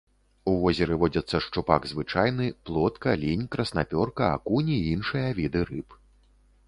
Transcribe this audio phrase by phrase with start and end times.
[0.51, 5.89] У возеры водзяцца шчупак звычайны, плотка, лінь, краснапёрка, акунь і іншыя віды рыб.